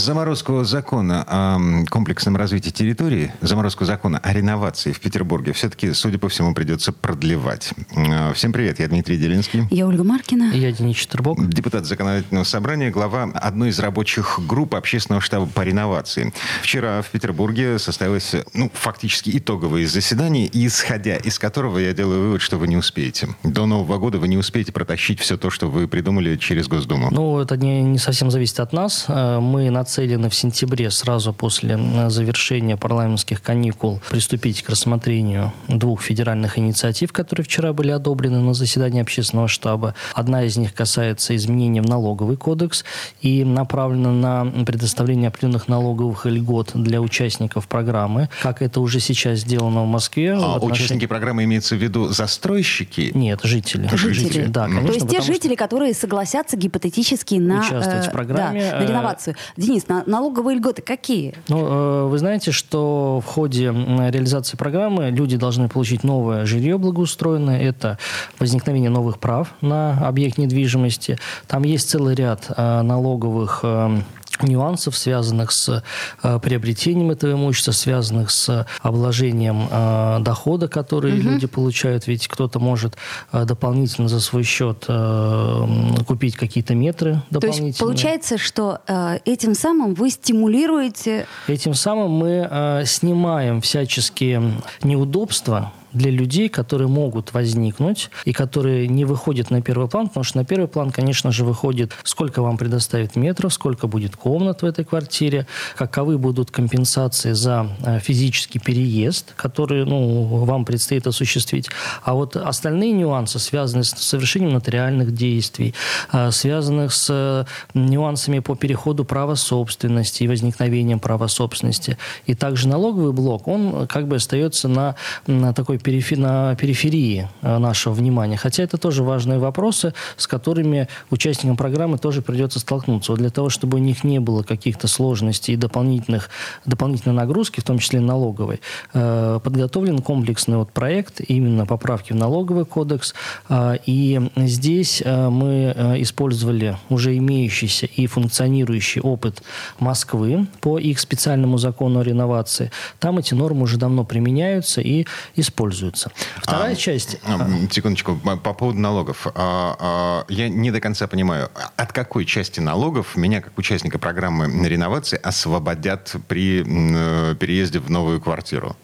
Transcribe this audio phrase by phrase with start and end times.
[0.00, 6.30] Заморозку закона о комплексном развитии территории, заморозку закона о реновации в Петербурге все-таки, судя по
[6.30, 7.74] всему, придется продлевать.
[7.94, 9.68] Э, всем привет, я Дмитрий Делинский.
[9.70, 10.52] Я Ольга Маркина.
[10.54, 11.46] И я Денис Четербок.
[11.50, 16.32] Депутат Законодательного собрания, глава одной из рабочих групп общественного штаба по реновации.
[16.62, 22.56] Вчера в Петербурге состоялось, ну, фактически итоговое заседание, исходя из которого я делаю вывод, что
[22.56, 23.28] вы не успеете.
[23.44, 27.08] До Нового года вы не успеете протащить все то, что вы придумали через Госдуму.
[27.10, 29.04] Ну, это не, не совсем зависит от нас.
[29.06, 31.76] Э, мы над нацелены в сентябре, сразу после
[32.08, 39.02] завершения парламентских каникул, приступить к рассмотрению двух федеральных инициатив, которые вчера были одобрены на заседании
[39.02, 39.96] общественного штаба.
[40.14, 42.84] Одна из них касается изменений в налоговый кодекс
[43.20, 49.82] и направлена на предоставление определенных налоговых льгот для участников программы, как это уже сейчас сделано
[49.82, 50.34] в Москве.
[50.34, 50.72] А отношении...
[50.72, 53.10] участники программы имеются в виду застройщики?
[53.12, 53.90] Нет, жители.
[53.92, 54.44] Жители.
[54.46, 58.70] Да, конечно, То есть те жители, которые согласятся гипотетически на, участвовать в э, программе.
[58.70, 59.34] Да, на реновацию.
[59.56, 61.34] Денис, На, налоговые льготы какие?
[61.48, 67.60] Ну, э, вы знаете, что в ходе реализации программы люди должны получить новое жилье благоустроенное.
[67.60, 67.98] Это
[68.38, 71.18] возникновение новых прав на объект недвижимости.
[71.46, 74.00] Там есть целый ряд э, налоговых э,
[74.42, 75.82] нюансов, связанных с
[76.22, 81.28] э, приобретением этого имущества, связанных с обложением э, дохода, который угу.
[81.28, 82.06] люди получают.
[82.06, 82.96] Ведь кто-то может
[83.32, 85.66] э, дополнительно за свой счет э,
[86.06, 87.72] купить какие-то метры дополнительные.
[87.72, 91.26] То есть получается, что э, этим самым вы стимулируете...
[91.46, 99.04] Этим самым мы э, снимаем всяческие неудобства, для людей, которые могут возникнуть и которые не
[99.04, 103.16] выходят на первый план, потому что на первый план, конечно же, выходит, сколько вам предоставят
[103.16, 109.84] метров, сколько будет комнат в этой квартире, каковы будут компенсации за э, физический переезд, который
[109.84, 111.68] ну, вам предстоит осуществить.
[112.02, 115.74] А вот остальные нюансы, связанные с совершением нотариальных действий,
[116.12, 117.44] э, связанных с э,
[117.74, 124.06] нюансами по переходу права собственности и возникновением права собственности, и также налоговый блок, он как
[124.06, 124.94] бы остается на,
[125.26, 128.36] на такой перифи, на периферии э, нашего внимания.
[128.36, 133.12] Хотя это тоже важные вопросы, с которыми участникам программы тоже придется столкнуться.
[133.12, 136.30] Вот для того, чтобы у них не было каких-то сложностей и дополнительных,
[136.66, 138.60] дополнительной нагрузки, в том числе налоговой,
[138.92, 143.14] э, подготовлен комплексный вот проект именно поправки в налоговый кодекс.
[143.48, 149.42] Э, и здесь мы использовали уже имеющийся и функционирующий опыт
[149.78, 152.70] Москвы по их специальному закону о реновации.
[152.98, 156.10] Там эти нормы уже давно применяются и используются пользуются.
[156.36, 157.18] Вторая а, часть...
[157.24, 159.26] А, секундочку, по поводу налогов.
[159.26, 164.46] А, а, я не до конца понимаю, от какой части налогов меня, как участника программы
[164.68, 168.76] реновации, освободят при э, переезде в новую квартиру?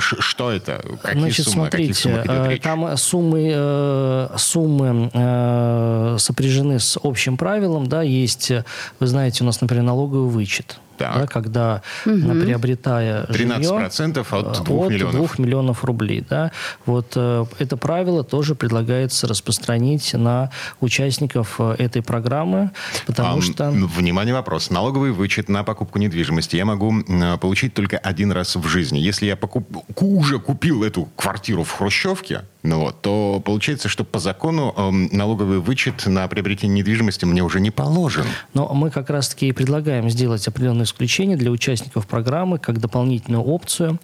[0.00, 0.84] Что это?
[1.02, 1.54] Какие Значит, суммы?
[1.54, 7.86] смотрите, суммы там суммы, э, суммы э, сопряжены с общим правилом.
[7.86, 8.52] Да, есть,
[9.00, 12.40] вы знаете, у нас, например, налоговый вычет да, когда угу.
[12.40, 15.36] приобретая 13% жилье, от 2 от миллионов.
[15.36, 16.24] 2 миллионов рублей.
[16.28, 16.52] Да,
[16.86, 20.50] вот э, это правило тоже предлагается распространить на
[20.80, 22.70] участников э, этой программы,
[23.06, 23.70] потому а, что...
[23.70, 24.70] Внимание, вопрос.
[24.70, 26.94] Налоговый вычет на покупку недвижимости я могу
[27.40, 28.98] получить только один раз в жизни.
[28.98, 29.84] Если я покуп...
[30.00, 35.60] уже купил эту квартиру в Хрущевке, ну вот, то получается, что по закону э, налоговый
[35.60, 38.26] вычет на приобретение недвижимости мне уже не положен.
[38.52, 43.98] Но мы как раз-таки и предлагаем сделать определенное исключение для участников программы как дополнительную опцию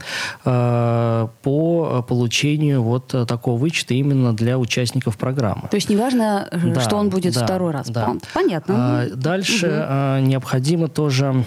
[0.45, 5.69] э, по получению вот такого вычета именно для участников программы.
[5.71, 7.89] То есть неважно, э, да, что он будет да, второй раз.
[7.89, 8.15] Да.
[8.33, 8.75] Понятно.
[8.79, 10.27] А, дальше угу.
[10.27, 11.45] необходимо тоже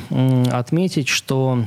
[0.52, 1.64] отметить, что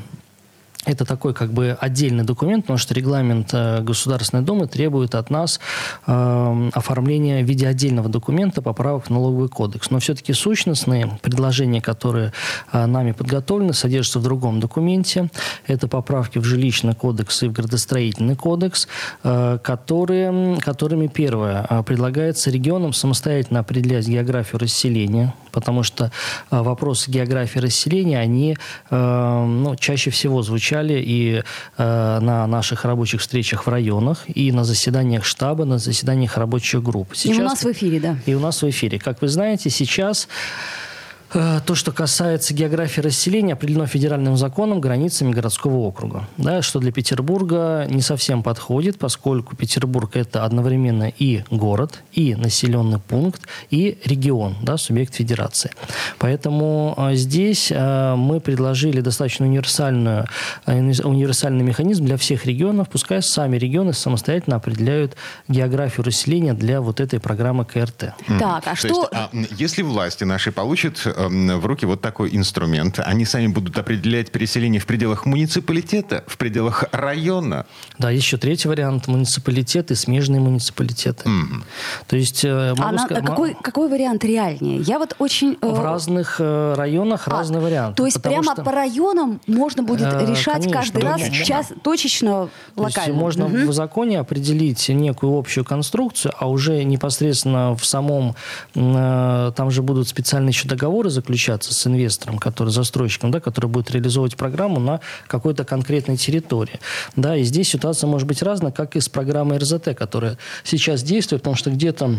[0.85, 5.61] это такой как бы отдельный документ, потому что регламент э, Государственной Думы требует от нас
[6.09, 9.91] э, оформления в виде отдельного документа поправок в налоговый кодекс.
[9.91, 12.33] Но все-таки сущностные предложения, которые
[12.73, 15.31] э, нами подготовлены, содержатся в другом документе.
[15.69, 18.89] Это поправки в жилищный кодекс и в градостроительный кодекс,
[19.23, 26.11] э, которые, которыми первое э, предлагается регионам самостоятельно определять географию расселения, потому что
[26.51, 28.57] э, вопросы географии расселения, они
[28.91, 31.43] э, ну, чаще всего звучат звучали и
[31.79, 37.09] э, на наших рабочих встречах в районах, и на заседаниях штаба, на заседаниях рабочих групп.
[37.15, 38.17] Сейчас, и у нас в эфире, да.
[38.27, 38.99] И у нас в эфире.
[38.99, 40.92] Как вы знаете, сейчас Э,
[41.33, 46.29] то, что касается географии расселения, определено федеральным законом границами городского округа.
[46.37, 52.99] Да, что для Петербурга не совсем подходит, поскольку Петербург– это одновременно и город, и населенный
[52.99, 55.71] пункт, и регион, да, субъект федерации.
[56.19, 60.27] Поэтому э, здесь э, мы предложили достаточно универсальную,
[60.67, 62.89] универсальный механизм для всех регионов.
[62.89, 65.17] Пускай сами регионы самостоятельно определяют
[65.49, 68.15] географию расселения для вот этой программы КРТ.
[68.39, 68.89] Так, а что...
[68.89, 72.99] Есть, а, если власти наши получат в руки вот такой инструмент.
[72.99, 77.67] Они сами будут определять переселение в пределах муниципалитета, в пределах района.
[77.99, 81.29] Да, еще третий вариант– муниципалитеты, смежные муниципалитеты.
[81.29, 81.63] Mm.
[82.07, 82.45] То есть...
[82.45, 84.81] Э, а на, сказать, какой, какой вариант реальнее?
[84.81, 85.59] Я вот очень...
[85.61, 87.97] Э, в разных э, районах а, разный вариант.
[87.97, 88.63] То есть прямо что...
[88.63, 92.93] по районам можно будет э, решать конечно, каждый раз час точечно, локально?
[92.93, 93.71] То есть можно угу.
[93.71, 98.35] в законе определить некую общую конструкцию, а уже непосредственно в самом...
[98.75, 103.91] Э, там же будут специальные еще договоры заключаться с инвестором, который, застройщиком, да, который будет
[103.91, 106.81] реализовывать программу на какой-то конкретной территории.
[107.17, 111.43] Да, и здесь ситуация может быть разная, как и с программой РЗТ, которая сейчас действует,
[111.43, 112.19] потому что где-то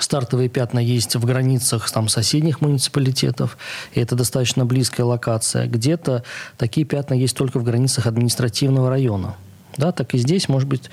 [0.00, 3.58] Стартовые пятна есть в границах там, соседних муниципалитетов,
[3.94, 5.66] и это достаточно близкая локация.
[5.66, 6.22] Где-то
[6.56, 9.36] такие пятна есть только в границах административного района.
[9.78, 10.90] Да, так и здесь может быть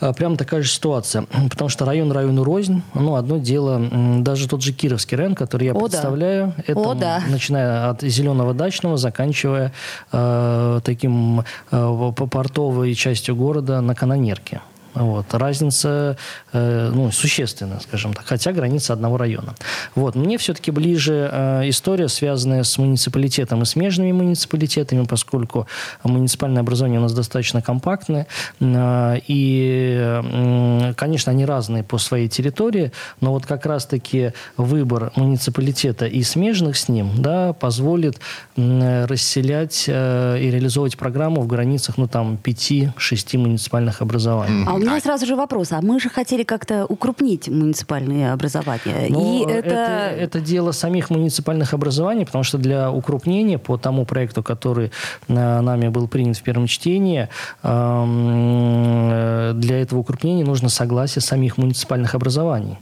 [0.00, 1.26] а, прямо такая же ситуация.
[1.50, 2.82] Потому что район району рознь.
[2.94, 3.80] Ну, одно дело,
[4.20, 6.64] даже тот же Кировский район, который я О, представляю, да.
[6.66, 7.22] это О, да.
[7.28, 9.72] начиная от зеленого дачного, заканчивая
[10.12, 14.60] э, таким э, портовой частью города на Канонерке.
[14.94, 15.32] Вот.
[15.34, 16.16] Разница
[16.52, 19.54] э, ну, существенная, скажем так, хотя граница одного района.
[19.94, 20.14] Вот.
[20.14, 25.66] Мне все-таки ближе э, история, связанная с муниципалитетом и смежными муниципалитетами, поскольку
[26.02, 28.26] муниципальное образование у нас достаточно компактное.
[28.60, 36.06] Э, и, э, конечно, они разные по своей территории, но вот как раз-таки выбор муниципалитета
[36.06, 38.18] и смежных с ним да, позволит
[38.56, 44.64] э, расселять э, и реализовывать программу в границах ну, там, 5-6 муниципальных образований.
[44.66, 45.72] А у меня сразу же вопрос.
[45.72, 49.06] А мы же хотели как-то укрупнить муниципальные образования.
[49.08, 49.68] Но и это...
[49.68, 50.30] это...
[50.30, 54.92] Это дело самих муниципальных образований, потому что для укрупнения по тому проекту, который
[55.28, 57.28] нами был принят в первом чтении,
[57.62, 62.78] э, для этого укрупнения нужно согласие самих муниципальных образований.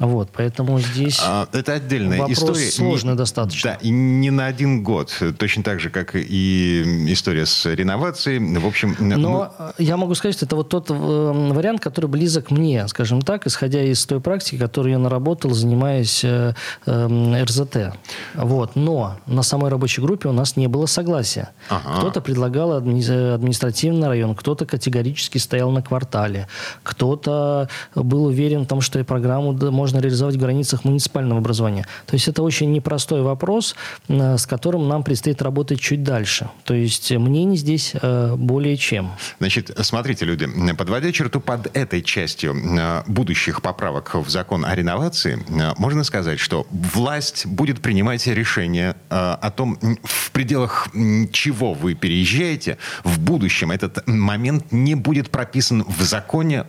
[0.00, 2.70] Вот, поэтому здесь а, это отдельная вопрос история.
[2.70, 3.70] сложный не, достаточно.
[3.70, 5.16] Да, и не на один год.
[5.38, 8.58] Точно так же, как и история с реновацией.
[8.58, 8.96] В общем...
[8.98, 9.72] Но мы...
[9.78, 13.82] я могу сказать, что это вот тот э, вариант, который близок мне, скажем так, исходя
[13.82, 16.54] из той практики, которую я наработал, занимаясь э,
[16.86, 17.94] э, РЗТ.
[18.34, 18.74] Вот.
[18.74, 21.50] Но на самой рабочей группе у нас не было согласия.
[21.68, 21.98] Ага.
[21.98, 26.48] Кто-то предлагал адми- административный район, кто-то категорически стоял на квартале,
[26.82, 31.86] кто-то был уверен в том, что и программу можно реализовать в границах муниципального образования.
[32.06, 33.76] То есть это очень непростой вопрос,
[34.08, 36.48] э, с которым нам предстоит работать чуть дальше.
[36.64, 39.12] То есть мнений здесь э, более чем.
[39.38, 45.38] Значит, смотрите, люди, подводя черту под этой частью э, будущих поправок в закон о реновации,
[45.78, 50.88] можно сказать, что власть будет принимать решение о том, в пределах
[51.32, 56.64] чего вы переезжаете, в будущем этот момент не будет прописан в законе,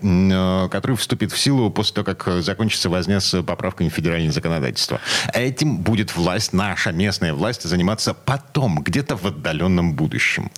[0.70, 5.00] который вступит в силу после того, как закончится возможность возня с поправками в федеральное законодательство.
[5.34, 10.50] Этим будет власть, наша местная власть, заниматься потом, где-то в отдаленном будущем.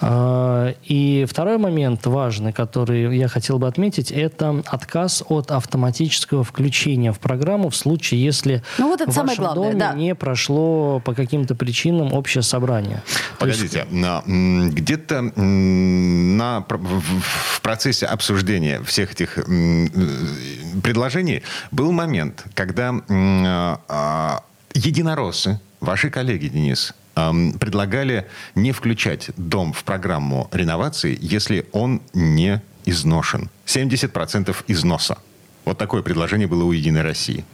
[0.00, 7.12] А, и второй момент важный, который я хотел бы отметить, это отказ от автоматического включения
[7.12, 9.94] в программу в случае, если ну, вот это в самое вашем главное, доме да.
[9.94, 13.02] не прошло по каким-то причинам общее собрание.
[13.38, 14.26] Погодите, есть...
[14.74, 19.36] где-то на, в процессе обсуждения всех этих
[20.82, 24.42] предложений был момент, когда а,
[24.74, 33.48] единороссы, ваши коллеги, Денис, предлагали не включать дом в программу реновации, если он не изношен.
[33.64, 35.18] 70% износа.
[35.64, 37.44] Вот такое предложение было у «Единой России».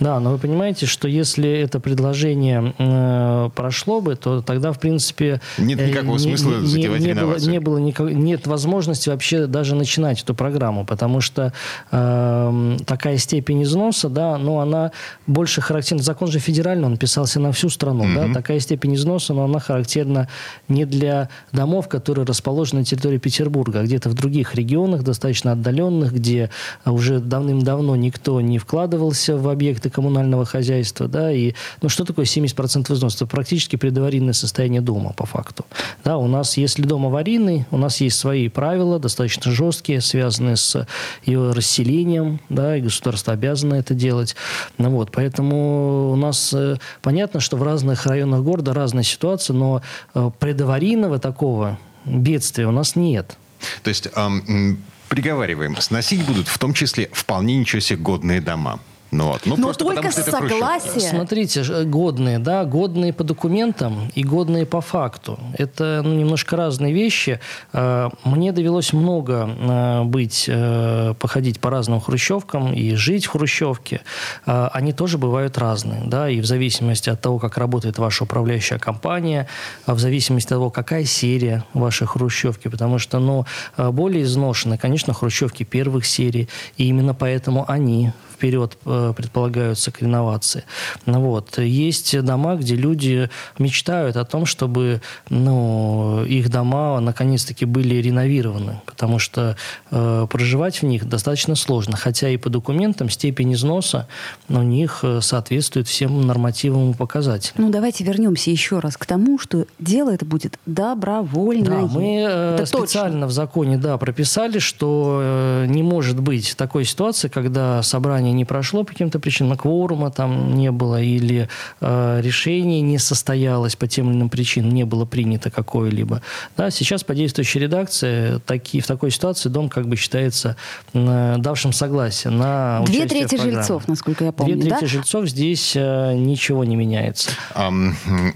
[0.00, 5.40] Да, но вы понимаете, что если это предложение э, прошло бы, то тогда, в принципе...
[5.58, 9.46] Нет э, никакого не, смысла не, затевать не, было, не было никак, Нет возможности вообще
[9.46, 11.52] даже начинать эту программу, потому что
[11.90, 14.92] э, такая степень износа, да, но она
[15.26, 16.02] больше характерна...
[16.02, 18.28] Закон же федеральный, он писался на всю страну, mm-hmm.
[18.28, 20.28] да, такая степень износа, но она характерна
[20.68, 26.12] не для домов, которые расположены на территории Петербурга, а где-то в других регионах, достаточно отдаленных,
[26.12, 26.50] где
[26.84, 32.92] уже давным-давно никто не вкладывался в объекты коммунального хозяйства, да, и, ну, что такое 70%
[32.92, 33.16] износа?
[33.16, 35.64] Это практически предаварийное состояние дома, по факту.
[36.04, 40.86] Да, у нас, если дом аварийный, у нас есть свои правила, достаточно жесткие, связанные с
[41.24, 44.36] его расселением, да, и государство обязано это делать.
[44.78, 49.82] Ну, вот, поэтому у нас э, понятно, что в разных районах города разная ситуация, но
[50.14, 53.36] э, предаварийного такого бедствия у нас нет.
[53.82, 58.80] То есть эм, приговариваем, сносить будут в том числе вполне ничего себе годные дома.
[59.14, 59.42] Ну, вот.
[59.46, 61.00] ну, Но только потому, что согласие.
[61.00, 65.38] Смотрите, годные, да, годные по документам и годные по факту.
[65.56, 67.38] Это ну, немножко разные вещи.
[67.72, 74.00] А, мне довелось много а, быть, э, походить по разным хрущевкам и жить в хрущевке.
[74.44, 79.46] Они тоже бывают разные, да, и в зависимости от того, как работает ваша управляющая компания,
[79.86, 85.64] в зависимости от того, какая серия вашей хрущевки, потому что, ну, более изношены, конечно, хрущевки
[85.64, 90.64] первых серий, и именно поэтому они вперед э, предполагаются к реновации.
[91.06, 91.58] Ну, вот.
[91.58, 99.18] Есть дома, где люди мечтают о том, чтобы ну, их дома наконец-таки были реновированы, потому
[99.18, 99.56] что
[99.90, 104.08] э, проживать в них достаточно сложно, хотя и по документам степень износа
[104.48, 107.64] у них э, соответствует всем нормативам и показателям.
[107.64, 111.82] Ну, давайте вернемся еще раз к тому, что дело это будет добровольное.
[111.82, 113.26] Да, мы это специально точно.
[113.26, 118.92] в законе да, прописали, что не может быть такой ситуации, когда собрание не прошло по
[118.92, 121.48] каким-то причинам, кворума там не было, или
[121.80, 126.22] э, решение не состоялось по тем или иным причинам, не было принято какое-либо.
[126.56, 130.56] Да, сейчас по действующей редакции таки, в такой ситуации дом как бы считается
[130.92, 134.86] э, давшим согласие на Две трети жильцов, насколько я помню, Две трети да?
[134.86, 137.30] жильцов здесь э, ничего не меняется.
[137.54, 137.94] Um,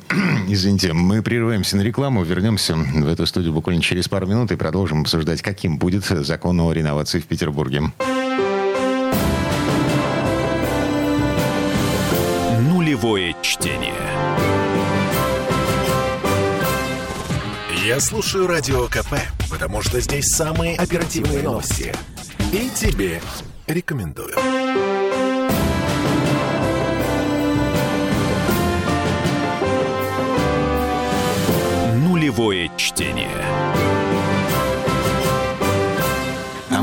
[0.48, 5.02] извините, мы прерываемся на рекламу, вернемся в эту студию буквально через пару минут и продолжим
[5.02, 7.92] обсуждать, каким будет закон о реновации в Петербурге.
[13.00, 13.94] Нулевое чтение.
[17.86, 19.14] Я слушаю Радио КП,
[19.48, 21.94] потому что здесь самые оперативные новости.
[22.52, 23.20] И тебе
[23.68, 24.34] рекомендую.
[32.04, 33.87] Нулевое чтение.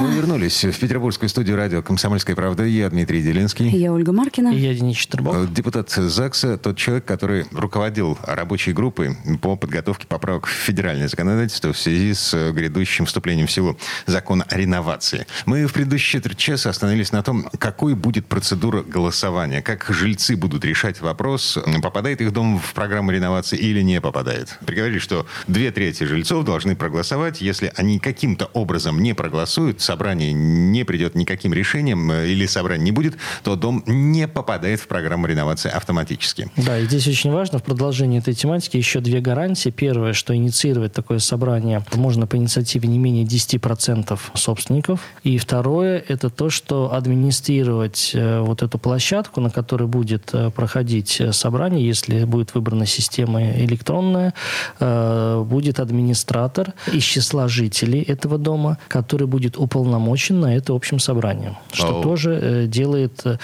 [0.04, 2.64] Вернулись в петербургскую студию радио «Комсомольская правда».
[2.64, 3.70] Я Дмитрий Делинский.
[3.70, 4.50] Я Ольга Маркина.
[4.50, 5.36] И я Денис Четербок.
[5.36, 11.72] Э, депутат ЗАГСа, тот человек, который руководил рабочей группой по подготовке поправок в федеральное законодательство
[11.72, 15.28] в связи с э, грядущим вступлением в силу закона о реновации.
[15.46, 20.66] Мы в предыдущие четверть часа остановились на том, какой будет процедура голосования, как жильцы будут
[20.66, 24.58] решать вопрос, попадает их дом в программу реновации или не попадает.
[24.66, 27.42] Приговорили, что две трети жильцов должны проголосовать.
[27.42, 32.92] Если они каким-то образом не проголосуют, собрание не придет никаким решением э, или собрание не
[32.92, 36.50] будет, то дом не попадает в программу реновации автоматически.
[36.58, 39.70] Да, и здесь очень важно в продолжении этой тематики еще две гарантии.
[39.70, 45.00] Первое, что инициировать такое собрание можно по инициативе не менее 10% собственников.
[45.24, 51.22] И второе, это то, что администрировать э, вот эту площадку, на которой будет э, проходить
[51.32, 54.34] собрание, если будет выбрана система электронная,
[54.80, 61.58] будет администратор из числа жителей этого дома, который будет уполномочен уполномочен на это общим собранием,
[61.74, 62.04] что oh.
[62.04, 63.22] тоже э, делает...
[63.26, 63.38] Э,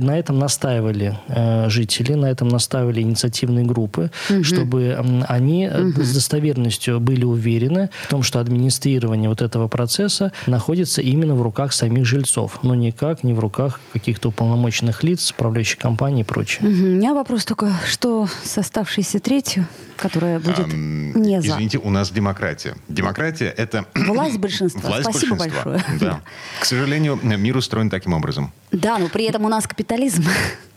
[0.00, 4.42] на этом настаивали э, жители, на этом настаивали инициативные группы, mm-hmm.
[4.42, 6.02] чтобы они mm-hmm.
[6.02, 11.72] с достоверностью были уверены в том, что администрирование вот этого процесса находится именно в руках
[11.72, 16.68] самих жильцов, но никак не в руках каких-то уполномоченных лиц, управляющей компании и прочее.
[16.68, 16.82] Mm-hmm.
[16.82, 21.48] У меня вопрос такой, что с оставшейся третью, которая будет um, не за?
[21.48, 22.74] Извините, у нас демократия.
[22.88, 23.86] Демократия— это...
[23.94, 24.82] Власть большинства.
[24.90, 25.61] Власть Спасибо большинства.
[25.64, 25.98] Большое.
[26.00, 26.20] Да.
[26.60, 28.52] К сожалению, мир устроен таким образом.
[28.70, 30.24] Да, но при этом у нас капитализм.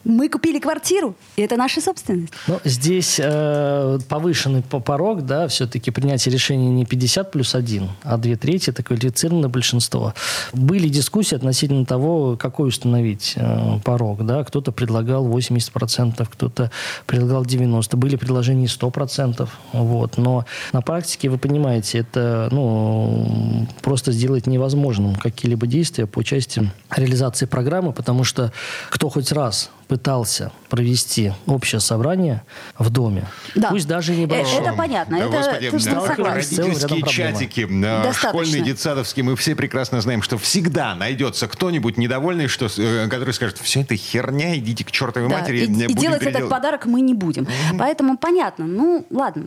[0.05, 2.31] Мы купили квартиру, и это наша собственность.
[2.47, 8.35] Ну, здесь э, повышенный порог, да, все-таки принятие решения не 50 плюс 1, а 2
[8.35, 10.13] трети, это квалифицированное большинство.
[10.53, 16.69] Были дискуссии относительно того, какой установить э, порог, да, кто-то предлагал 80%, кто-то
[17.07, 24.45] предлагал 90%, были предложения 100%, вот, но на практике, вы понимаете, это, ну, просто сделать
[24.45, 28.51] невозможным какие-либо действия по части реализации программы, потому что
[28.91, 32.43] кто хоть раз пытался провести общее собрание
[32.77, 33.69] в доме, да.
[33.69, 34.61] пусть даже э, небольшое.
[34.61, 35.17] Это понятно.
[35.17, 40.95] Да, это господи, да, родительские чатики, э, школьные, детсадовские, мы все прекрасно знаем, что всегда
[40.95, 45.59] найдется кто-нибудь недовольный, что, э, который скажет, все это херня, идите к чертовой да, матери.
[45.59, 46.39] И, и делать передел...
[46.39, 47.43] этот подарок мы не будем.
[47.43, 47.77] Mm-hmm.
[47.77, 48.65] Поэтому понятно.
[48.65, 49.45] Ну, ладно.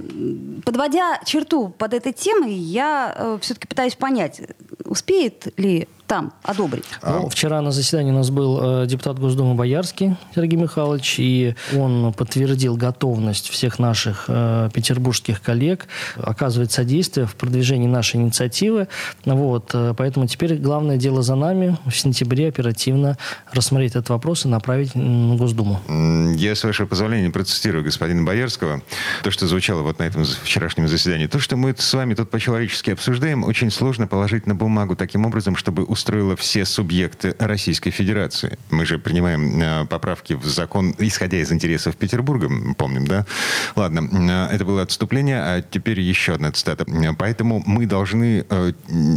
[0.65, 4.41] Подводя черту под этой темой, я э, все-таки пытаюсь понять,
[4.85, 6.85] успеет ли там одобрить?
[7.07, 12.13] Ну, вчера на заседании у нас был э, депутат Госдумы Боярский Сергей Михайлович, и он
[12.15, 15.87] подтвердил готовность всех наших э, петербургских коллег
[16.17, 18.89] оказывать содействие в продвижении нашей инициативы.
[19.27, 23.19] Вот, э, поэтому теперь главное дело за нами в сентябре оперативно
[23.53, 25.81] рассмотреть этот вопрос и направить в Госдуму.
[26.37, 28.83] Я, с вашего позволения, процитирую господина Боярского.
[29.23, 31.27] То, что звучало вот на этом вчерашнем заседании.
[31.27, 35.55] То, что мы с вами тут по-человечески обсуждаем, очень сложно положить на бумагу таким образом,
[35.55, 38.57] чтобы устроило все субъекты Российской Федерации.
[38.71, 43.27] Мы же принимаем э, поправки в закон, исходя из интересов Петербурга, помним, да?
[43.75, 46.87] Ладно, э, это было отступление, а теперь еще одна цитата.
[47.19, 48.73] Поэтому мы должны э,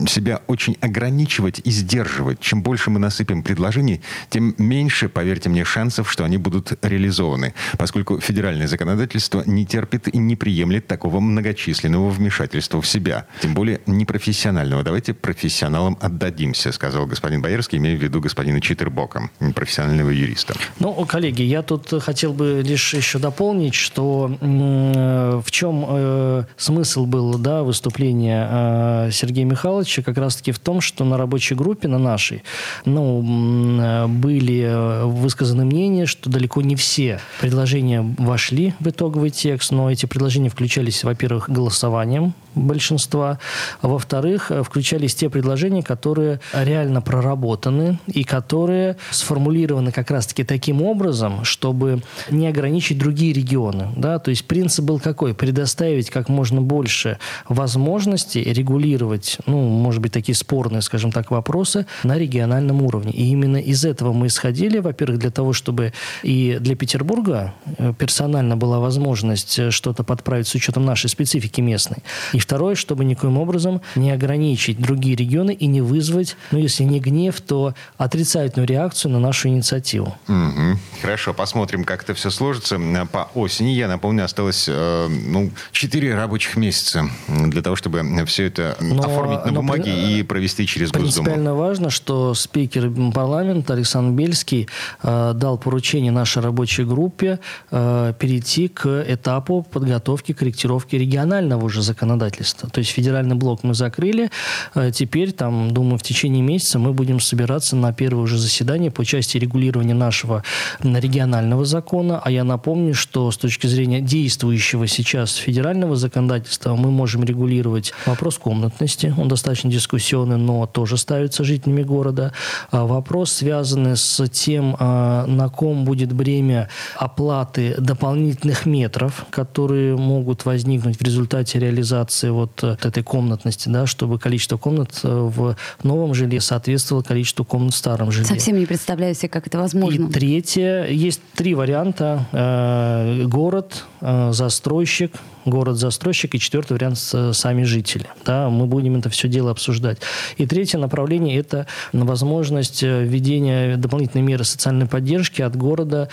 [0.07, 2.39] себя очень ограничивать и сдерживать.
[2.39, 8.19] Чем больше мы насыпем предложений, тем меньше, поверьте мне, шансов, что они будут реализованы, поскольку
[8.19, 14.81] федеральное законодательство не терпит и не приемлет такого многочисленного вмешательства в себя, тем более непрофессионального.
[14.81, 20.55] Давайте профессионалам отдадимся сказал господин Боярский, имея в виду господина Читербока, профессионального юриста.
[20.79, 27.05] Ну, коллеги, я тут хотел бы лишь еще дополнить, что э, в чем э, смысл
[27.05, 31.97] был да, выступления э, Сергея Михайловича, как раз-таки в том, что на рабочей группе, на
[31.97, 32.43] нашей,
[32.85, 40.05] ну, были высказаны мнения, что далеко не все предложения вошли в итоговый текст, но эти
[40.05, 43.39] предложения включались, во-первых, голосованием большинства,
[43.81, 52.01] во-вторых, включались те предложения, которые реально проработаны и которые сформулированы как раз-таки таким образом, чтобы
[52.29, 53.89] не ограничить другие регионы.
[53.95, 54.19] Да?
[54.19, 55.33] То есть принцип был какой?
[55.33, 57.17] Предоставить как можно больше
[57.47, 63.11] возможностей регулировать, ну, может быть, такие спорные, скажем так, вопросы на региональном уровне.
[63.11, 65.93] И именно из этого мы исходили, во-первых, для того, чтобы
[66.23, 71.97] и для Петербурга э, персонально была возможность э, что-то подправить с учетом нашей специфики местной.
[72.33, 76.99] И второе, чтобы никоим образом не ограничить другие регионы и не вызвать ну, если не
[76.99, 80.15] гнев, то отрицательную реакцию на нашу инициативу.
[80.27, 80.79] Угу.
[81.01, 82.79] Хорошо, посмотрим, как это все сложится.
[83.11, 88.77] По осени, я напомню, осталось э, ну, 4 рабочих месяца для того, чтобы все это
[88.79, 90.19] но, оформить на бумаге при...
[90.19, 91.11] и провести через Госдуму.
[91.11, 94.67] Принципиально важно, что спикер парламента Александр Бельский
[95.03, 97.39] э, дал поручение нашей рабочей группе
[97.71, 102.30] э, перейти к этапу подготовки корректировки регионального уже законодательства.
[102.37, 104.29] То есть федеральный блок мы закрыли,
[104.75, 108.91] э, теперь там, думаю, в течение течение месяца мы будем собираться на первое уже заседание
[108.91, 110.43] по части регулирования нашего
[110.83, 112.21] регионального закона.
[112.23, 118.37] А я напомню, что с точки зрения действующего сейчас федерального законодательства мы можем регулировать вопрос
[118.37, 119.13] комнатности.
[119.17, 122.33] Он достаточно дискуссионный, но тоже ставится жителями города.
[122.69, 130.45] А вопрос, связанный с тем, а, на ком будет бремя оплаты дополнительных метров, которые могут
[130.45, 136.41] возникнуть в результате реализации вот этой комнатности, да, чтобы количество комнат э, в новом жилье
[136.41, 138.27] соответствовало количеству комнат в старом жилье.
[138.27, 140.07] Совсем не представляю себе, как это возможно.
[140.07, 142.25] И третье, есть три варианта.
[142.31, 145.13] Э, город, э, застройщик,
[145.45, 148.07] город-застройщик, и четвертый вариант сами жители.
[148.25, 149.99] Да, мы будем это все дело обсуждать.
[150.37, 156.09] И третье направление– это возможность э, введения дополнительной меры социальной поддержки от города,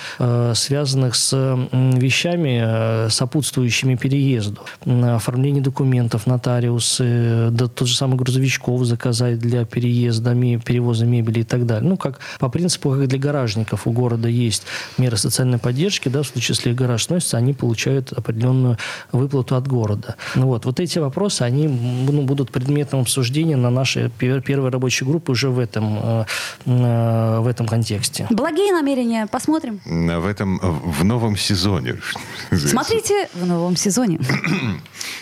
[0.54, 1.32] связанных с
[1.72, 4.60] вещами, сопутствующими переезду.
[4.84, 11.66] Оформление документов, нотариусы, да, тот же самый грузовичков заказать для переезда перевоза мебели и так
[11.66, 11.88] далее.
[11.88, 14.64] Ну, как по принципу, как для гаражников у города есть
[14.98, 18.78] меры социальной поддержки, да, в случае, если гараж сносится, они получают определенную
[19.18, 20.16] выплату от города.
[20.34, 25.32] Ну, вот, вот эти вопросы, они ну, будут предметом обсуждения на нашей первой рабочей группе
[25.32, 26.24] уже в этом, э,
[26.66, 28.26] э, в этом контексте.
[28.30, 29.80] Благие намерения, посмотрим.
[29.84, 31.96] В этом, в новом сезоне.
[32.50, 34.20] Смотрите в новом сезоне.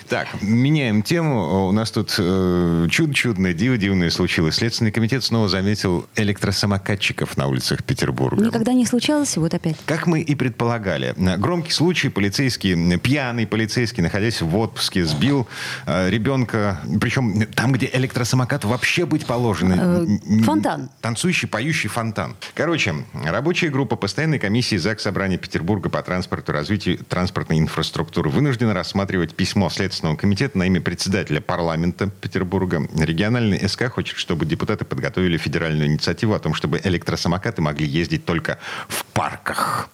[0.09, 1.67] Так, меняем тему.
[1.69, 4.55] У нас тут э, чудо-чудное, диво-дивное случилось.
[4.55, 8.45] Следственный комитет снова заметил электросамокатчиков на улицах Петербурга.
[8.45, 9.77] Никогда не случалось, и вот опять.
[9.85, 11.13] Как мы и предполагали.
[11.17, 12.09] Громкий случай.
[12.09, 15.47] Полицейский, пьяный полицейский, находясь в отпуске, сбил
[15.87, 16.81] э, ребенка.
[17.01, 20.07] Причем там, где электросамокат вообще быть положено.
[20.07, 20.91] Э, фонтан.
[21.01, 22.37] Танцующий, поющий фонтан.
[22.55, 22.95] Короче,
[23.25, 29.71] рабочая группа постоянной комиссии ЗАГС Собрания Петербурга по транспорту, развитию транспортной инфраструктуры вынуждена рассматривать письмо
[29.71, 32.87] Следственного комитета на имя председателя парламента Петербурга.
[32.99, 38.59] Региональный СК хочет чтобы депутаты подготовили федеральную инициативу о том, чтобы электросамокаты могли ездить только
[38.89, 39.89] в парках.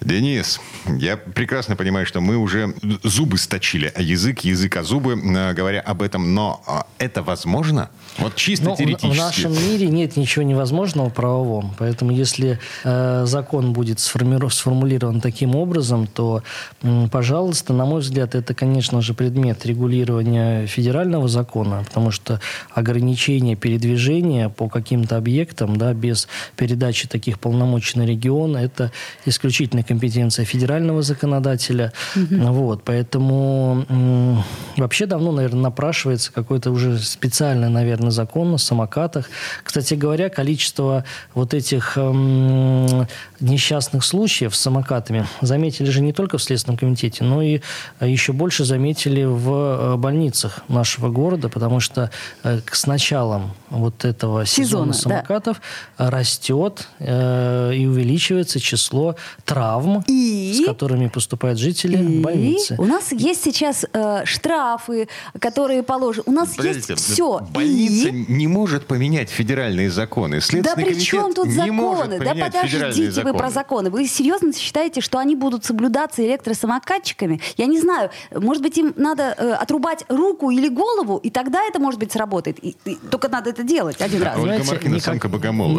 [0.00, 5.52] Денис, я прекрасно понимаю, что мы уже зубы сточили, а язык, язык, а зубы, э,
[5.54, 7.88] говоря об этом, но а, это возможно?
[8.18, 9.14] Вот чисто ну, теоретически.
[9.14, 16.06] В нашем мире нет ничего невозможного правовом, поэтому если э, закон будет сформулирован таким образом,
[16.06, 16.42] то,
[16.82, 23.54] э, пожалуйста, на мой взгляд, это, конечно же, предмет регулирования федерального закона, потому что ограничение
[23.54, 28.90] передвижения по каким-то объектам, да, без передачи таких полномочий на регион, это
[29.24, 29.41] исключительно
[29.82, 31.92] компетенция федерального законодателя.
[32.16, 32.52] Угу.
[32.52, 34.44] Вот, поэтому
[34.76, 39.28] вообще давно, наверное, напрашивается какой-то уже специальный, наверное, закон о самокатах.
[39.62, 43.06] Кстати говоря, количество вот этих эм,
[43.40, 47.60] несчастных случаев с самокатами заметили же не только в Следственном комитете, но и
[48.00, 52.10] еще больше заметили в э, больницах нашего города, потому что
[52.44, 55.60] э, с началом вот этого сезона, сезона самокатов
[55.98, 56.10] да.
[56.10, 60.62] растет э, и увеличивается число травм, и...
[60.62, 62.20] с которыми поступают жители и...
[62.20, 62.76] больницы.
[62.78, 65.08] У нас есть сейчас э, штрафы,
[65.38, 66.24] которые положены.
[66.26, 67.40] У нас Подождите, есть все.
[67.50, 68.32] Больница и...
[68.32, 70.40] не может поменять федеральные законы.
[70.40, 72.18] Следственный да при чем тут законы?
[72.18, 73.90] Да подождите вы про законы.
[73.90, 77.40] Вы серьезно считаете, что они будут соблюдаться электросамокатчиками?
[77.56, 78.10] Я не знаю.
[78.34, 82.62] Может быть, им надо э, отрубать руку или голову, и тогда это, может быть, сработает.
[82.64, 84.36] И, и, только надо это делать один раз.
[84.36, 85.22] Ольга Знаете, Маркина, никак.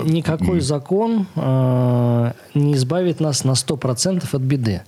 [0.06, 4.82] Никакой закон э, не избавит нас на 100% от беды.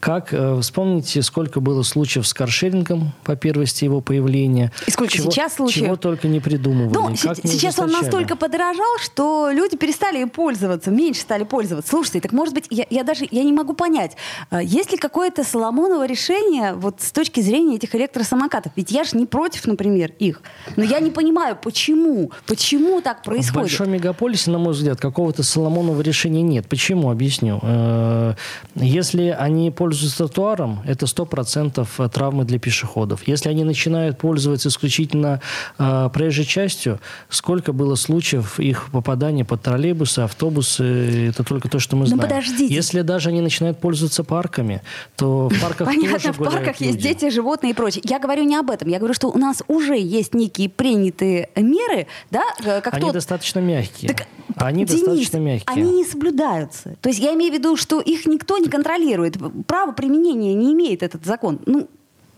[0.00, 4.72] Как, э, вспомните, сколько было случаев с каршерингом по первости его появления.
[4.86, 5.86] И сколько чего, сейчас случаев?
[5.86, 6.94] Чего только не придумывали.
[6.94, 11.90] Ну, сейчас он настолько подорожал, что люди перестали им пользоваться, меньше стали пользоваться.
[11.90, 14.16] Слушайте, так может быть, я, я даже я не могу понять,
[14.50, 18.72] э, есть ли какое-то Соломоново решение вот с точки зрения этих электросамокатов?
[18.76, 20.42] Ведь я же не против, например, их.
[20.76, 22.30] Но я не понимаю, почему?
[22.46, 23.52] Почему так происходит?
[23.52, 26.68] В большом мегаполисе, на мой взгляд, какого-то Соломонова решения нет.
[26.68, 27.10] Почему?
[27.10, 27.60] Объясню.
[27.88, 28.34] Э,
[28.74, 33.26] если они пользуются тротуаром, это 100% травмы для пешеходов.
[33.26, 35.40] Если они начинают пользоваться исключительно
[35.78, 41.96] э, проезжей частью, сколько было случаев их попадания под троллейбусы, автобусы, это только то, что
[41.96, 42.22] мы ну, знаем.
[42.22, 42.74] Ну, подождите.
[42.74, 44.82] Если даже они начинают пользоваться парками,
[45.16, 46.84] то в парках Понятно, тоже в парках люди.
[46.84, 48.02] есть дети, животные и прочее.
[48.04, 48.88] Я говорю не об этом.
[48.88, 53.14] Я говорю, что у нас уже есть некие принятые меры, да, э, как Они тот...
[53.14, 54.12] достаточно мягкие.
[54.12, 55.82] Так, они Денис, достаточно мягкие.
[55.82, 56.96] Они не соблюдаются.
[57.00, 59.36] То есть я имею в виду, что их никто не контролирует.
[59.66, 61.60] Право применения не имеет этот закон.
[61.66, 61.88] Ну,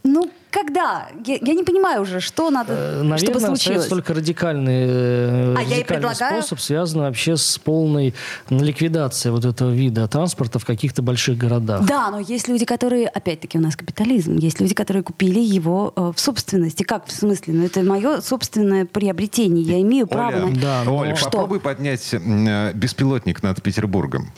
[0.02, 1.08] ну, когда?
[1.26, 3.86] Я, я не понимаю уже, что надо, э, Наверное, чтобы случилось.
[3.86, 8.14] только радикальный, э, а радикальный способ, связанный вообще с полной
[8.48, 11.84] ликвидацией вот этого вида транспорта в каких-то больших городах.
[11.84, 16.12] Да, но есть люди, которые, опять-таки, у нас капитализм, есть люди, которые купили его э,
[16.16, 16.82] в собственности.
[16.82, 17.54] Как в смысле?
[17.54, 19.62] Ну, это мое собственное приобретение.
[19.62, 20.56] Я имею Оля, право на...
[20.56, 20.96] Да, но...
[20.96, 21.26] Оля, что?
[21.26, 24.32] попробуй поднять э, беспилотник над Петербургом.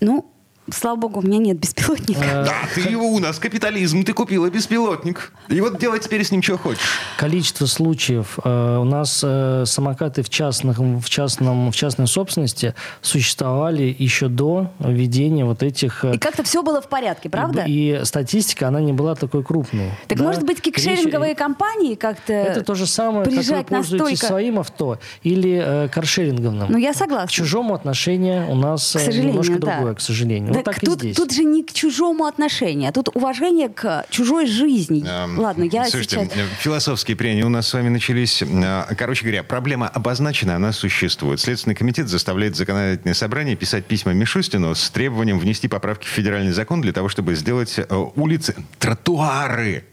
[0.00, 0.24] Ну,
[0.72, 2.22] Слава богу, у меня нет беспилотника.
[2.22, 5.32] Э, да, ты его у нас капитализм, ты купила беспилотник.
[5.48, 6.98] И вот делай теперь с ним что хочешь.
[7.18, 8.38] Количество случаев.
[8.42, 14.70] Э, у нас э, самокаты в, частных, в, частном, в частной собственности существовали еще до
[14.78, 16.02] введения вот этих...
[16.02, 17.64] И как-то все было в порядке, правда?
[17.66, 19.90] И, и статистика, она не была такой крупной.
[20.08, 20.24] Так да?
[20.24, 21.38] может быть, кикшеринговые Речь...
[21.38, 24.26] компании как-то Это то же самое, как вы пользуетесь настолько...
[24.26, 26.66] своим авто или э, каршеринговым.
[26.70, 27.28] Ну, я согласна.
[27.28, 29.74] К чужому отношение у нас к немножко да.
[29.74, 30.53] другое, к сожалению.
[30.54, 35.04] Так, так тут, тут же не к чужому отношению, а тут уважение к чужой жизни.
[35.06, 36.38] Эм, Ладно, я слушайте, сейчас...
[36.38, 38.42] Э, философские прения у нас с вами начались.
[38.42, 41.40] Э, короче говоря, проблема обозначена, она существует.
[41.40, 46.80] Следственный комитет заставляет законодательное собрание писать письма Мишустину с требованием внести поправки в федеральный закон
[46.80, 49.84] для того, чтобы сделать э, улицы, тротуары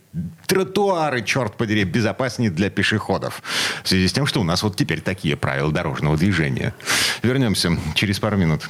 [0.46, 3.42] тротуары, черт подери, безопаснее для пешеходов.
[3.84, 6.74] В связи с тем, что у нас вот теперь такие правила дорожного движения.
[7.24, 8.70] Вернемся через пару минут.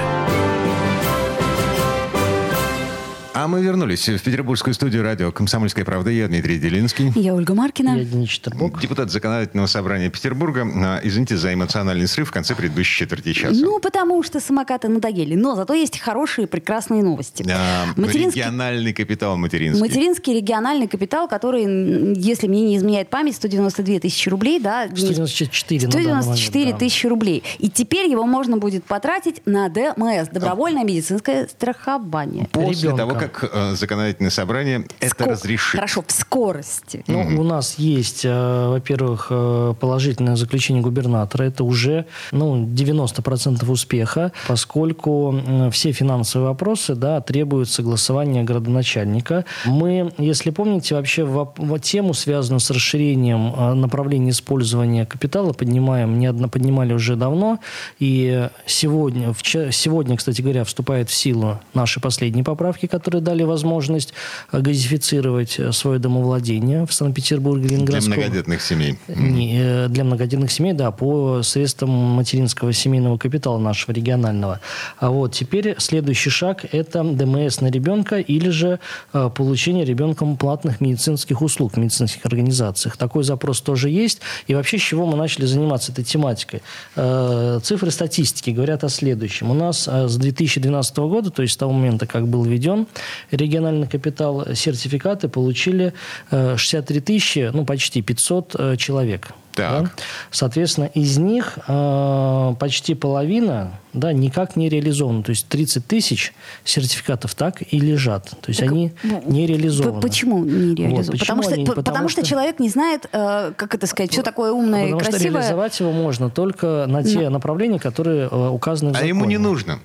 [3.41, 6.11] А мы вернулись в петербургскую студию радио «Комсомольская правда».
[6.11, 7.11] Я Дмитрий Делинский.
[7.15, 7.97] Я Ольга Маркина.
[7.97, 8.79] Я Денис Четербок.
[8.79, 10.61] Депутат Законодательного собрания Петербурга.
[10.63, 13.59] А, извините за эмоциональный срыв в конце предыдущей четверти часа.
[13.59, 15.33] Ну, потому что самокаты надоели.
[15.33, 17.43] Но зато есть хорошие, прекрасные новости.
[17.51, 18.41] А, материнский...
[18.43, 19.81] Региональный капитал материнский.
[19.81, 24.59] Материнский региональный капитал, который, если мне не изменяет память, 192 тысячи рублей.
[24.59, 27.09] Да, 194 194 тысячи да.
[27.09, 27.43] рублей.
[27.57, 30.27] И теперь его можно будет потратить на ДМС.
[30.31, 32.47] Добровольное медицинское страхование.
[32.51, 32.97] После Ребенка.
[32.97, 35.75] того, как как э, законодательное собрание это Ско- разрешит.
[35.79, 37.03] Хорошо, в скорости.
[37.07, 41.43] Ну, у нас есть, э, во-первых, э, положительное заключение губернатора.
[41.43, 45.35] Это уже ну, 90% успеха, поскольку
[45.71, 49.45] все финансовые вопросы да, требуют согласования градоначальника.
[49.65, 56.19] Мы, если помните, вообще в, в тему, связанную с расширением э, направления использования капитала, поднимаем,
[56.19, 57.59] не одно, поднимали уже давно.
[57.99, 64.13] И сегодня, вчера, сегодня, кстати говоря, вступает в силу наши последние поправки, которые дали возможность
[64.51, 68.13] э, газифицировать э, свое домовладение в Санкт-Петербурге, Для Ленинградском.
[68.13, 68.99] многодетных семей.
[69.07, 74.59] Не, э, для многодетных семей, да, по средствам материнского семейного капитала нашего регионального.
[74.97, 78.79] А вот теперь следующий шаг– это ДМС на ребенка или же
[79.11, 82.97] получение ребенком платных медицинских услуг в медицинских организациях.
[82.97, 84.21] Такой запрос тоже есть.
[84.47, 86.61] И вообще, с чего мы начали заниматься этой тематикой?
[86.95, 89.51] Цифры статистики говорят о следующем.
[89.51, 92.87] У нас с 2012 года, то есть с того момента, как был введен
[93.31, 95.93] региональный капитал, сертификаты получили
[96.31, 99.29] э, 63 тысячи, ну, почти 500 э, человек.
[99.53, 99.83] Так.
[99.83, 99.91] Да?
[100.31, 105.23] Соответственно, из них э, почти половина да, никак не реализована.
[105.23, 108.29] То есть 30 тысяч сертификатов так и лежат.
[108.29, 109.99] То есть они Ну, не реализованы.
[110.01, 110.95] Почему не реализован?
[110.95, 113.87] Вот, потому, почему что, они- потому потому что что- человек не знает, э, как это
[113.87, 115.41] сказать, все такое умное Потому и что красивое.
[115.41, 119.09] реализовать его можно только на те направления, которые э, указаны в А законе.
[119.09, 119.79] ему не нужно.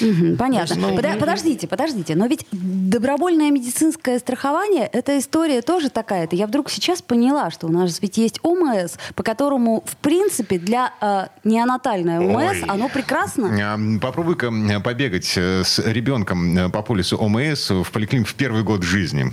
[0.00, 0.74] Мгм, понятно.
[0.74, 2.14] Есть, ну, Пода- ну, подождите, подождите.
[2.14, 6.36] Но ведь добровольное медицинское страхование, эта история тоже такая-то.
[6.36, 10.92] Я вдруг сейчас поняла, что у нас ведь есть ОМС, по которому, в принципе, для
[11.00, 12.64] э, неонатальной ОМС Ой.
[12.68, 13.50] оно прекрасно.
[13.74, 18.62] А, Попробуй-ка м, побегать э, с ребенком э, по полису ОМС в поликлинике в первый
[18.62, 19.24] год жизни.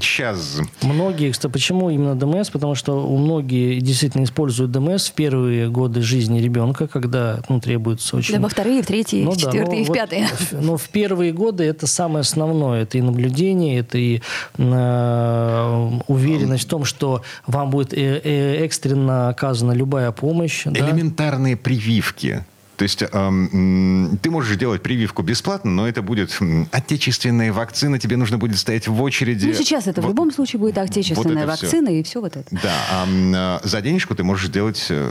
[0.00, 0.60] Сейчас.
[0.82, 2.50] Многие, кстати, почему именно ДМС?
[2.50, 8.16] Потому что у многие действительно используют ДМС в первые годы жизни ребенка, когда ну, требуется
[8.16, 8.34] очень...
[8.36, 10.28] Да, во вторые, в третьи, Ну в да, четвертые, ну и в вот, пятые.
[10.52, 12.82] Но в первые годы это самое основное.
[12.82, 14.20] Это и наблюдение, это и
[14.56, 20.62] э, уверенность в том, что вам будет э, э, экстренно оказана любая помощь.
[20.64, 20.78] да.
[20.80, 22.44] Элементарные прививки.
[22.76, 26.38] То есть эм, ты можешь делать прививку бесплатно, но это будет
[26.70, 29.46] отечественная вакцина, тебе нужно будет стоять в очереди.
[29.48, 32.46] Ну, сейчас это в Вот- любом случае будет отечественная вот вакцина и все вот это.
[32.62, 34.86] Да, а э, за денежку ты можешь сделать...
[34.90, 35.10] э,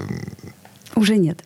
[0.95, 1.43] Уже нет.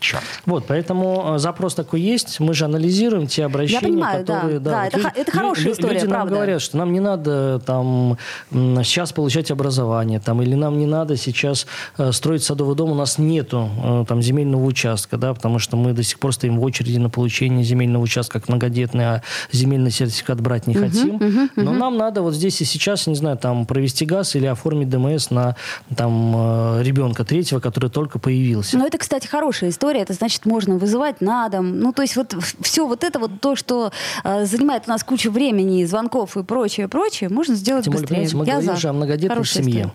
[0.00, 0.22] Черт.
[0.46, 2.40] Вот, поэтому э, запрос такой есть.
[2.40, 4.34] Мы же анализируем те обращения, понимаю, да.
[4.34, 4.58] которые...
[4.60, 6.34] Да, вот это ха- это хорошая история, Люди нам правда.
[6.34, 8.16] говорят, что нам не надо там
[8.50, 12.94] м, сейчас получать образование, там, или нам не надо сейчас э, строить садовый дом, у
[12.94, 16.62] нас нету э, там земельного участка, да, потому что мы до сих пор стоим в
[16.64, 21.50] очереди на получение земельного участка как многодетный, а земельный сертификат брать не хотим.
[21.56, 25.30] Но нам надо вот здесь и сейчас, не знаю, там провести газ или оформить ДМС
[25.30, 25.56] на
[25.96, 28.76] там э, ребенка третьего, который только появился.
[28.78, 30.00] Но это, кстати, хорошая история.
[30.00, 31.78] Это значит, можно вызывать на дом.
[31.80, 33.92] Ну, то есть вот все вот это вот то, что
[34.24, 38.38] э, занимает у нас кучу времени, звонков и прочее, прочее, можно сделать Тем более, быстрее.
[38.38, 38.80] мы Я говорим за.
[38.80, 39.80] же о многодетной Хорошая семье.
[39.80, 39.94] история.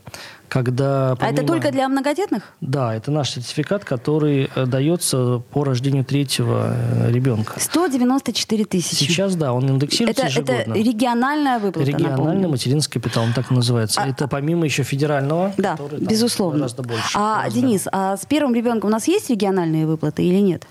[0.54, 2.44] Когда, А это помимо- только для многодетных?
[2.62, 7.54] Да, это наш сертификат, который э, дается по рождению третьего э, ребенка.
[7.58, 8.94] 194 тысячи.
[9.04, 10.74] Сейчас, да, он индексируется это, это ежегодно.
[10.80, 12.50] региональная выплата, Региональный напомню.
[12.50, 14.00] материнский капитал, он так называется.
[14.00, 16.58] А- это помимо еще федерального, Да, который там безусловно.
[16.60, 17.16] гораздо больше.
[17.16, 17.50] а.
[17.50, 20.68] Денис, а с первым ребенком у нас есть региональные выплаты или нет?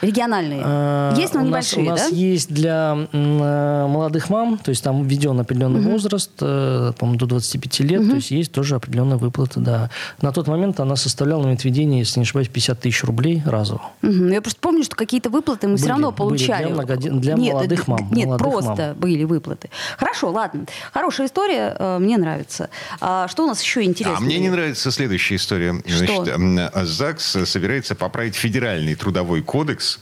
[0.00, 0.62] Региональные.
[0.64, 2.16] Э, есть, но у нас, небольшие, у нас да?
[2.16, 8.08] есть для молодых мам, то есть там введен определенный возраст, э, по-моему, до 25 лет,
[8.08, 9.90] то есть есть тоже определенная выплата, да.
[10.20, 13.82] На тот момент она составляла на медведение, если не ошибаюсь, 50 тысяч рублей разово.
[14.02, 14.30] Мгм.
[14.30, 16.64] Я просто помню, что какие-то выплаты мы все Были, равно были получали.
[16.64, 19.70] для многоде- для нет, молодых мам, Нет, молодых просто были выплаты.
[19.98, 20.66] Хорошо, ладно.
[20.92, 22.68] Хорошая история, э, мне нравится.
[23.00, 24.18] А что у нас еще интересного?
[24.18, 25.74] А мне не нравится следующая история.
[25.86, 26.24] Что?
[26.30, 29.98] м, ЗАГС собирается поправить федеральный трудовой кодекс,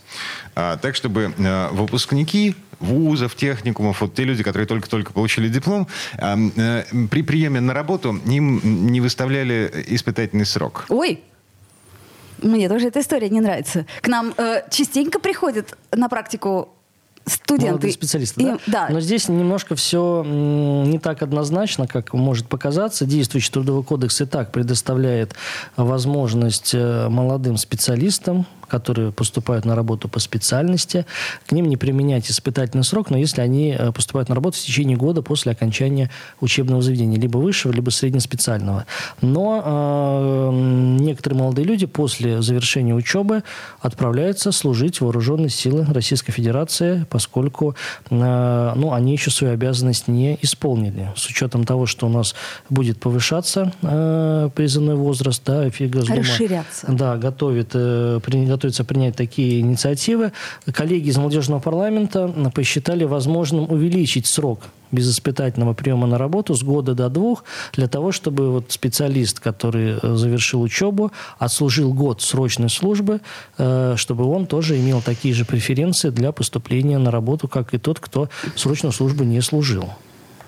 [0.55, 5.87] так чтобы э, выпускники вузов, техникумов, вот те люди, которые только-только получили диплом,
[6.19, 8.61] а, э, при приеме на работу им
[8.91, 10.87] не выставляли испытательный срок.
[10.89, 11.21] Ой,
[12.43, 13.87] мне тоже эта история не нравится.
[14.01, 16.75] К нам э, частенько приходят на практику
[17.25, 17.69] студенты.
[17.73, 18.59] Молодые специалисты, И- да?
[18.67, 18.89] да.
[18.91, 23.05] Но здесь немножко все не так однозначно, как может показаться.
[23.05, 25.35] Действующий трудовой кодекс и так предоставляет
[25.77, 31.07] возможность э, молодым специалистам, которые поступают на работу по специальности,
[31.47, 34.97] к ним не применять испытательный срок, но если они э, поступают на работу в течение
[34.97, 38.87] года после окончания учебного заведения, либо высшего, либо среднеспециального.
[39.21, 40.51] Но э,
[41.01, 43.45] некоторые молодые люди после завершения учебы
[43.81, 47.77] отправляются служить в вооруженные силы Российской Федерации, поскольку поскольку
[48.11, 51.09] ну, они еще свою обязанность не исполнили.
[51.17, 52.35] С учетом того, что у нас
[52.69, 53.73] будет повышаться
[54.55, 56.87] призывной возраст, да, Госдума, Расширяться.
[56.89, 57.71] Да, готовит,
[58.63, 60.33] готовится принять такие инициативы.
[60.73, 64.61] Коллеги из молодежного парламента посчитали возможным увеличить срок
[64.93, 69.99] без испытательного приема на работу с года до двух для того, чтобы вот специалист, который
[70.01, 73.21] э, завершил учебу, отслужил год срочной службы,
[73.59, 77.99] э, чтобы он тоже имел такие же преференции для поступления на работу, как и тот,
[77.99, 79.87] кто срочную службу не служил.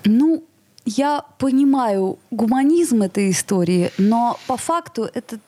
[0.05, 0.45] Ну,
[0.87, 5.39] я понимаю гуманизм этой истории, но по факту это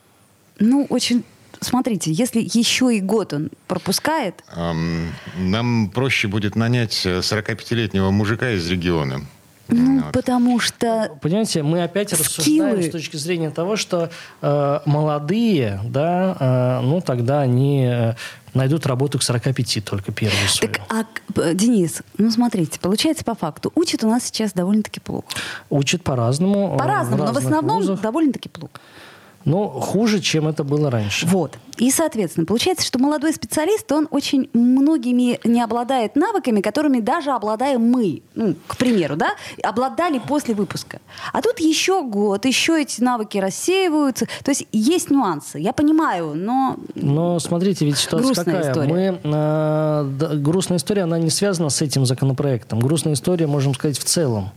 [0.58, 1.22] ну, очень
[1.60, 4.42] смотрите, если еще и год он пропускает...
[4.54, 9.22] Эм, нам проще будет нанять 45-летнего мужика из региона.
[9.68, 10.12] Ну, вот.
[10.12, 11.10] потому что...
[11.20, 12.24] Понимаете, мы опять скиллы...
[12.24, 18.14] рассуждаем с точки зрения того, что э, молодые, да, э, ну, тогда они э,
[18.54, 20.72] найдут работу к 45 только первую свою.
[20.72, 20.82] Так,
[21.36, 25.26] а, Денис, ну, смотрите, получается по факту, учат у нас сейчас довольно-таки плохо.
[25.68, 26.74] Учат по-разному.
[26.74, 28.80] Э, по-разному, в но в основном довольно-таки плохо.
[29.46, 31.24] Но хуже, чем это было раньше.
[31.26, 31.56] Вот.
[31.78, 37.80] И, соответственно, получается, что молодой специалист, он очень многими не обладает навыками, которыми даже обладаем
[37.80, 41.00] мы, ну, к примеру, да, обладали после выпуска.
[41.32, 44.26] А тут еще год, еще эти навыки рассеиваются.
[44.42, 46.76] То есть есть нюансы, я понимаю, но...
[46.96, 48.70] Но смотрите, ведь ситуация грустная какая.
[48.72, 48.92] История.
[48.92, 52.80] Мы, э, да, грустная история, она не связана с этим законопроектом.
[52.80, 54.50] Грустная история, можем сказать, в целом.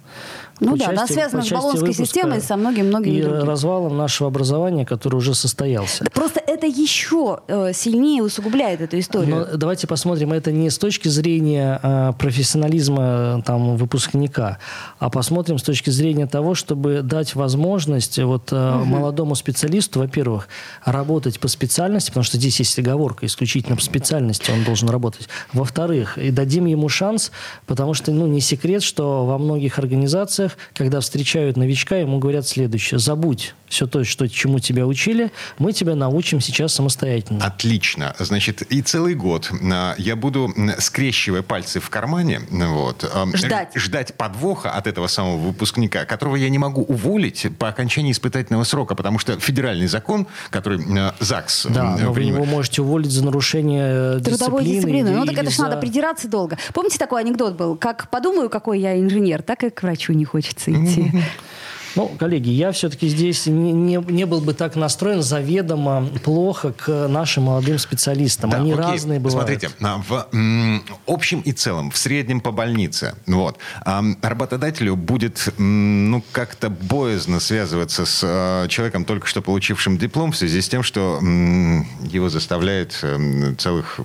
[0.59, 3.45] Ну да, она связана с баллонской системой со многими-многими И другими.
[3.45, 6.03] развалом нашего образования, который уже состоялся.
[6.03, 9.47] Да просто это еще э, сильнее усугубляет эту историю.
[9.51, 14.59] Но давайте посмотрим, это не с точки зрения э, профессионализма там, выпускника,
[14.99, 18.85] а посмотрим с точки зрения того, чтобы дать возможность вот, э, угу.
[18.85, 20.47] молодому специалисту, во-первых,
[20.83, 25.29] работать по специальности, потому что здесь есть оговорка, исключительно по специальности он должен работать.
[25.53, 27.31] Во-вторых, и дадим ему шанс,
[27.65, 32.47] потому что ну, не секрет, что во многих организациях курсах, когда встречают новичка, ему говорят
[32.47, 32.99] следующее.
[32.99, 37.45] Забудь все то, что, чему тебя учили, мы тебя научим сейчас самостоятельно.
[37.45, 38.15] Отлично.
[38.17, 43.71] Значит, и целый год а, я буду, скрещивая пальцы в кармане, вот, а, ждать.
[43.75, 48.95] ждать подвоха от этого самого выпускника, которого я не могу уволить по окончании испытательного срока,
[48.95, 54.17] потому что федеральный закон, который а, ЗАГС Да, но вы его можете уволить за нарушение
[54.17, 55.11] э, Трудовой дисциплины.
[55.11, 55.63] Ну, так это же за...
[55.63, 56.57] надо придираться долго.
[56.73, 57.75] Помните, такой анекдот был?
[57.77, 61.11] Как подумаю, какой я инженер, так и к врачу не хочется хочется идти.
[61.95, 67.07] Ну, коллеги, я все-таки здесь не, не, не был бы так настроен заведомо плохо к
[67.07, 68.49] нашим молодым специалистам.
[68.49, 68.83] Да, Они окей.
[68.83, 69.47] разные бывают.
[69.49, 75.53] Смотрите, а, в м, общем и целом, в среднем по больнице, вот, а, работодателю будет
[75.57, 80.83] ну, как-то боязно связываться с а, человеком, только что получившим диплом, в связи с тем,
[80.83, 83.99] что м, его заставляет м, целых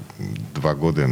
[0.54, 1.08] два года...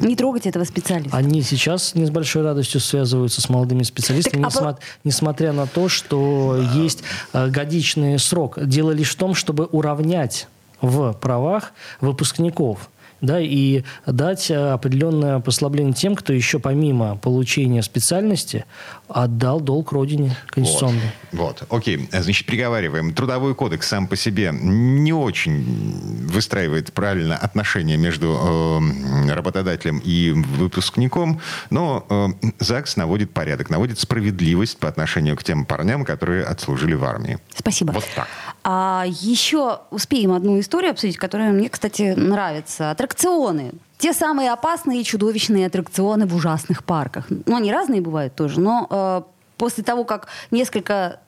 [0.00, 1.16] Не трогать этого специалиста.
[1.16, 4.78] Они сейчас не с большой радостью связываются с молодыми специалистами, так, несмотря, а...
[5.04, 8.58] несмотря на то, что что есть э, годичный срок.
[8.64, 10.48] Дело лишь в том, чтобы уравнять
[10.80, 12.90] в правах выпускников
[13.20, 18.66] да, и дать э, определенное послабление тем, кто еще помимо получения специальности
[19.08, 21.00] отдал долг родине конституционно.
[21.32, 22.08] Вот, вот, окей.
[22.10, 23.12] Значит, приговариваем.
[23.12, 28.80] Трудовой кодекс сам по себе не очень выстраивает правильно отношения между
[29.28, 31.40] э, работодателем и выпускником,
[31.70, 37.04] но э, ЗАГС наводит порядок, наводит справедливость по отношению к тем парням, которые отслужили в
[37.04, 37.38] армии.
[37.54, 37.92] Спасибо.
[37.92, 38.28] Вот так.
[38.62, 42.90] А еще успеем одну историю обсудить, которая мне, кстати, нравится.
[42.90, 43.72] Аттракционы.
[43.98, 47.26] Те самые опасные и чудовищные аттракционы в ужасных парках.
[47.28, 49.22] Ну, они разные бывают тоже, но э,
[49.56, 51.20] после того, как несколько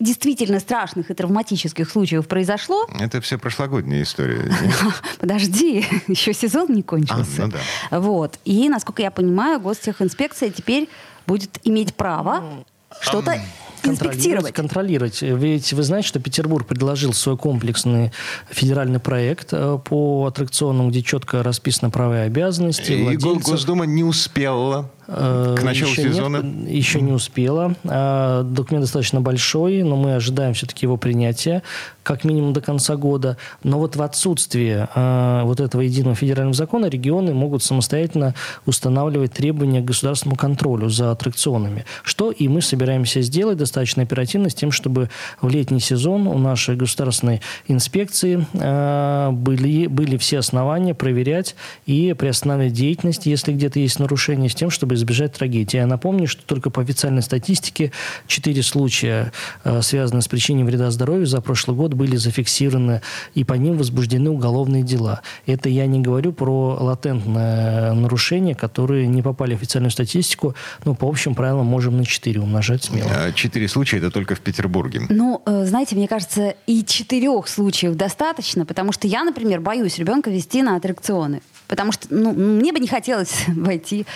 [0.00, 2.86] действительно страшных и травматических случаев произошло...
[2.98, 4.50] Это все прошлогодняя история.
[5.20, 7.44] Подожди, еще сезон не кончился.
[7.44, 7.98] А, ну да.
[8.00, 8.38] Вот.
[8.44, 10.88] И, насколько я понимаю, гостехинспекция теперь
[11.26, 12.64] будет иметь право
[13.00, 13.40] что-то
[13.86, 14.52] инспектировать.
[14.52, 15.22] Контролировать.
[15.22, 18.12] Ведь вы знаете, что Петербург предложил свой комплексный
[18.50, 22.92] федеральный проект э, по аттракционам, где четко расписаны права и обязанности.
[22.92, 23.16] И.
[23.16, 26.38] Госдума не успела к началу еще сезона?
[26.38, 27.74] Нет, еще не успела.
[27.84, 31.62] А, документ достаточно большой, но мы ожидаем все-таки его принятия,
[32.02, 33.36] как минимум до конца года.
[33.62, 38.34] Но вот в отсутствие а, вот этого единого федерального закона регионы могут самостоятельно
[38.66, 44.54] устанавливать требования к государственному контролю за аттракционами, что и мы собираемся сделать достаточно оперативно с
[44.54, 51.56] тем, чтобы в летний сезон у нашей государственной инспекции э, были, были все основания проверять
[51.86, 55.76] и приостанавливать деятельность, если где-то есть нарушения, с тем, чтобы избежать трагедии.
[55.76, 57.92] Я напомню, что только по официальной статистике
[58.26, 59.32] 4 случая,
[59.64, 63.02] э, связанные с причиной вреда здоровью, за прошлый год были зафиксированы
[63.34, 65.22] и по ним возбуждены уголовные дела.
[65.46, 70.54] Это я не говорю про латентное нарушение, которые не попали в официальную статистику,
[70.84, 73.10] но по общим правилам можем на 4 умножать смело.
[73.10, 75.02] А четыре случая это только в Петербурге.
[75.08, 80.30] Ну, э, знаете, мне кажется, и четырех случаев достаточно, потому что я, например, боюсь ребенка
[80.30, 81.40] вести на аттракционы.
[81.68, 84.06] Потому что ну, мне бы не хотелось войти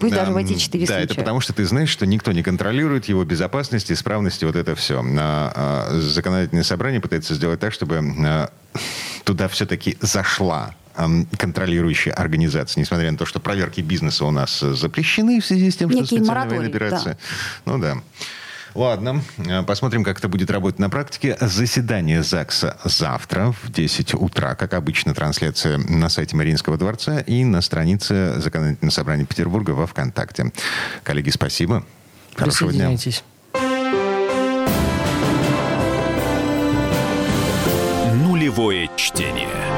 [0.00, 1.04] Пусть да, даже в эти четыре да, случая.
[1.04, 5.04] это потому что ты знаешь, что никто не контролирует его безопасность, исправность, вот это все.
[5.04, 8.50] А, законодательное собрание пытается сделать так, чтобы а,
[9.24, 10.74] туда все-таки зашла
[11.38, 15.90] контролирующие организации, несмотря на то, что проверки бизнеса у нас запрещены в связи с тем,
[15.90, 17.18] Некий что специальная военная операция.
[17.66, 17.72] Да.
[17.72, 17.96] Ну да.
[18.74, 21.36] Ладно, э, посмотрим, как это будет работать на практике.
[21.40, 24.56] Заседание ЗАГСа завтра в 10 утра.
[24.56, 30.52] Как обычно, трансляция на сайте Мариинского дворца и на странице Законодательного собрания Петербурга во ВКонтакте.
[31.04, 31.84] Коллеги, спасибо.
[32.34, 32.90] Хорошего дня.
[38.14, 39.73] Нулевое чтение.